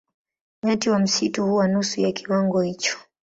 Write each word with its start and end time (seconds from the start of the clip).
Nyati 0.63 0.89
wa 0.89 0.99
msitu 0.99 1.45
huwa 1.45 1.67
nusu 1.67 2.01
ya 2.01 2.11
kiwango 2.11 2.61
hicho. 2.61 2.97